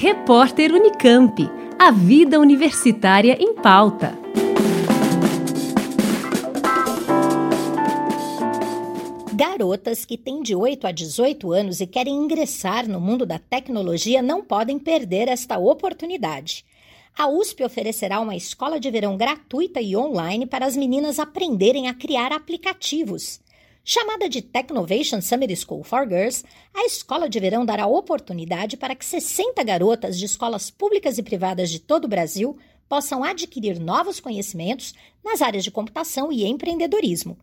Repórter 0.00 0.72
Unicamp. 0.72 1.50
A 1.76 1.90
vida 1.90 2.38
universitária 2.38 3.36
em 3.40 3.52
pauta. 3.52 4.16
Garotas 9.34 10.04
que 10.04 10.16
têm 10.16 10.40
de 10.40 10.54
8 10.54 10.86
a 10.86 10.92
18 10.92 11.50
anos 11.50 11.80
e 11.80 11.86
querem 11.88 12.14
ingressar 12.14 12.88
no 12.88 13.00
mundo 13.00 13.26
da 13.26 13.40
tecnologia 13.40 14.22
não 14.22 14.40
podem 14.40 14.78
perder 14.78 15.26
esta 15.26 15.58
oportunidade. 15.58 16.64
A 17.18 17.26
USP 17.26 17.64
oferecerá 17.64 18.20
uma 18.20 18.36
escola 18.36 18.78
de 18.78 18.88
verão 18.92 19.16
gratuita 19.16 19.80
e 19.80 19.96
online 19.96 20.46
para 20.46 20.64
as 20.64 20.76
meninas 20.76 21.18
aprenderem 21.18 21.88
a 21.88 21.94
criar 21.94 22.30
aplicativos. 22.30 23.40
Chamada 23.90 24.28
de 24.28 24.42
Technovation 24.42 25.22
Summer 25.22 25.48
School 25.56 25.82
for 25.82 26.06
Girls, 26.06 26.44
a 26.74 26.84
escola 26.84 27.26
de 27.26 27.40
verão 27.40 27.64
dará 27.64 27.86
oportunidade 27.86 28.76
para 28.76 28.94
que 28.94 29.02
60 29.02 29.64
garotas 29.64 30.18
de 30.18 30.26
escolas 30.26 30.70
públicas 30.70 31.16
e 31.16 31.22
privadas 31.22 31.70
de 31.70 31.78
todo 31.78 32.04
o 32.04 32.08
Brasil 32.08 32.58
possam 32.86 33.24
adquirir 33.24 33.80
novos 33.80 34.20
conhecimentos 34.20 34.92
nas 35.24 35.40
áreas 35.40 35.64
de 35.64 35.70
computação 35.70 36.30
e 36.30 36.44
empreendedorismo. 36.44 37.38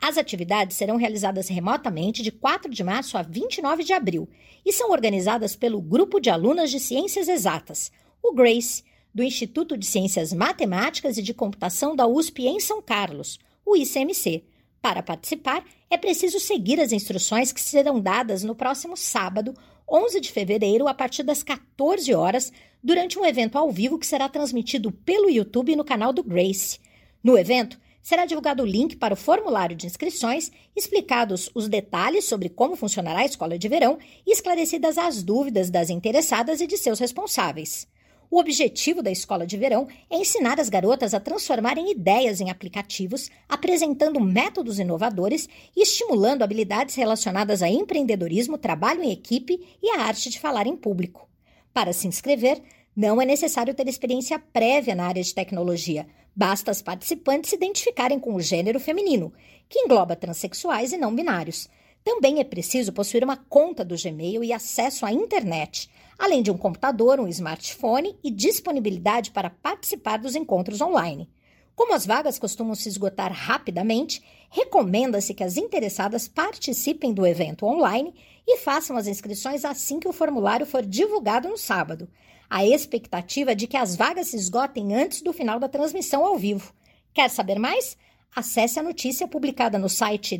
As 0.00 0.16
atividades 0.16 0.78
serão 0.78 0.96
realizadas 0.96 1.48
remotamente 1.48 2.22
de 2.22 2.32
4 2.32 2.72
de 2.72 2.82
março 2.82 3.18
a 3.18 3.22
29 3.22 3.84
de 3.84 3.92
abril 3.92 4.26
e 4.64 4.72
são 4.72 4.92
organizadas 4.92 5.54
pelo 5.54 5.82
Grupo 5.82 6.18
de 6.18 6.30
Alunas 6.30 6.70
de 6.70 6.80
Ciências 6.80 7.28
Exatas, 7.28 7.92
o 8.22 8.32
GRACE, 8.32 8.84
do 9.14 9.22
Instituto 9.22 9.76
de 9.76 9.84
Ciências 9.84 10.32
Matemáticas 10.32 11.18
e 11.18 11.22
de 11.22 11.34
Computação 11.34 11.94
da 11.94 12.06
USP 12.06 12.46
em 12.46 12.58
São 12.58 12.80
Carlos, 12.80 13.38
o 13.66 13.76
ICMC 13.76 14.44
para 14.82 15.02
participar, 15.02 15.64
é 15.88 15.96
preciso 15.96 16.40
seguir 16.40 16.80
as 16.80 16.92
instruções 16.92 17.52
que 17.52 17.60
serão 17.60 18.00
dadas 18.00 18.42
no 18.42 18.54
próximo 18.54 18.96
sábado, 18.96 19.54
11 19.90 20.20
de 20.20 20.32
fevereiro, 20.32 20.88
a 20.88 20.94
partir 20.94 21.22
das 21.22 21.42
14 21.42 22.14
horas, 22.14 22.52
durante 22.82 23.18
um 23.18 23.24
evento 23.24 23.58
ao 23.58 23.70
vivo 23.70 23.98
que 23.98 24.06
será 24.06 24.28
transmitido 24.28 24.92
pelo 24.92 25.28
YouTube 25.28 25.76
no 25.76 25.84
canal 25.84 26.12
do 26.12 26.22
Grace. 26.22 26.78
No 27.22 27.36
evento, 27.36 27.78
será 28.02 28.24
divulgado 28.24 28.62
o 28.62 28.66
link 28.66 28.96
para 28.96 29.14
o 29.14 29.16
formulário 29.16 29.76
de 29.76 29.86
inscrições, 29.86 30.50
explicados 30.74 31.50
os 31.54 31.68
detalhes 31.68 32.24
sobre 32.24 32.48
como 32.48 32.76
funcionará 32.76 33.20
a 33.20 33.26
escola 33.26 33.58
de 33.58 33.68
verão 33.68 33.98
e 34.26 34.32
esclarecidas 34.32 34.96
as 34.96 35.22
dúvidas 35.22 35.70
das 35.70 35.90
interessadas 35.90 36.60
e 36.60 36.66
de 36.66 36.78
seus 36.78 36.98
responsáveis. 36.98 37.86
O 38.30 38.38
objetivo 38.38 39.02
da 39.02 39.10
escola 39.10 39.44
de 39.44 39.56
verão 39.56 39.88
é 40.08 40.16
ensinar 40.16 40.60
as 40.60 40.68
garotas 40.68 41.14
a 41.14 41.18
transformarem 41.18 41.90
ideias 41.90 42.40
em 42.40 42.48
aplicativos, 42.48 43.28
apresentando 43.48 44.20
métodos 44.20 44.78
inovadores 44.78 45.48
e 45.76 45.82
estimulando 45.82 46.42
habilidades 46.42 46.94
relacionadas 46.94 47.60
a 47.60 47.68
empreendedorismo, 47.68 48.56
trabalho 48.56 49.02
em 49.02 49.10
equipe 49.10 49.60
e 49.82 49.90
a 49.90 50.02
arte 50.02 50.30
de 50.30 50.38
falar 50.38 50.68
em 50.68 50.76
público. 50.76 51.28
Para 51.74 51.92
se 51.92 52.06
inscrever, 52.06 52.62
não 52.94 53.20
é 53.20 53.24
necessário 53.24 53.74
ter 53.74 53.88
experiência 53.88 54.38
prévia 54.38 54.94
na 54.94 55.06
área 55.06 55.22
de 55.22 55.34
tecnologia. 55.34 56.06
Basta 56.34 56.70
as 56.70 56.80
participantes 56.80 57.50
se 57.50 57.56
identificarem 57.56 58.20
com 58.20 58.36
o 58.36 58.40
gênero 58.40 58.78
feminino, 58.78 59.32
que 59.68 59.80
engloba 59.80 60.14
transexuais 60.14 60.92
e 60.92 60.96
não 60.96 61.12
binários. 61.12 61.68
Também 62.04 62.40
é 62.40 62.44
preciso 62.44 62.92
possuir 62.92 63.22
uma 63.22 63.36
conta 63.36 63.84
do 63.84 63.96
Gmail 63.96 64.42
e 64.42 64.52
acesso 64.52 65.04
à 65.04 65.12
internet 65.12 65.90
além 66.20 66.42
de 66.42 66.50
um 66.50 66.58
computador, 66.58 67.18
um 67.18 67.26
smartphone 67.26 68.14
e 68.22 68.30
disponibilidade 68.30 69.30
para 69.30 69.48
participar 69.48 70.18
dos 70.18 70.36
encontros 70.36 70.82
online. 70.82 71.30
Como 71.74 71.94
as 71.94 72.04
vagas 72.04 72.38
costumam 72.38 72.74
se 72.74 72.90
esgotar 72.90 73.32
rapidamente, 73.32 74.22
recomenda-se 74.50 75.32
que 75.32 75.42
as 75.42 75.56
interessadas 75.56 76.28
participem 76.28 77.14
do 77.14 77.26
evento 77.26 77.64
online 77.64 78.14
e 78.46 78.58
façam 78.58 78.98
as 78.98 79.06
inscrições 79.06 79.64
assim 79.64 79.98
que 79.98 80.08
o 80.08 80.12
formulário 80.12 80.66
for 80.66 80.84
divulgado 80.84 81.48
no 81.48 81.56
sábado. 81.56 82.06
A 82.50 82.66
expectativa 82.66 83.52
é 83.52 83.54
de 83.54 83.66
que 83.66 83.78
as 83.78 83.96
vagas 83.96 84.28
se 84.28 84.36
esgotem 84.36 84.94
antes 84.94 85.22
do 85.22 85.32
final 85.32 85.58
da 85.58 85.70
transmissão 85.70 86.26
ao 86.26 86.36
vivo. 86.36 86.74
Quer 87.14 87.30
saber 87.30 87.58
mais? 87.58 87.96
Acesse 88.36 88.78
a 88.78 88.82
notícia 88.82 89.26
publicada 89.26 89.78
no 89.78 89.88
site 89.88 90.36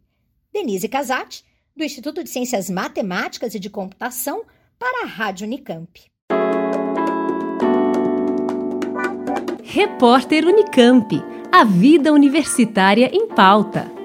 Denise 0.53 0.89
Casati, 0.89 1.45
do 1.75 1.83
Instituto 1.83 2.23
de 2.23 2.29
Ciências 2.29 2.69
Matemáticas 2.69 3.55
e 3.55 3.59
de 3.59 3.71
Computação, 3.71 4.45
para 4.79 5.05
a 5.05 5.07
Rádio 5.07 5.47
Unicamp. 5.47 5.89
Repórter 9.63 10.47
Unicamp. 10.47 11.11
A 11.53 11.65
vida 11.65 12.13
universitária 12.13 13.11
em 13.13 13.27
pauta. 13.29 14.00